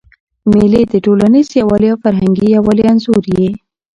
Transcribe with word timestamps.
مېلې 0.51 0.81
د 0.87 0.93
ټولنیز 1.05 1.47
یووالي 1.59 1.87
او 1.93 2.01
فرهنګي 2.03 2.47
یووالي 2.55 2.83
انځور 2.91 3.23
يي. 3.37 3.49